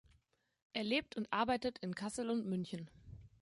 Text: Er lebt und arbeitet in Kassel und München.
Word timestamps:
Er 0.73 0.83
lebt 0.83 1.15
und 1.15 1.31
arbeitet 1.31 1.77
in 1.77 1.93
Kassel 1.93 2.31
und 2.31 2.47
München. 2.47 2.89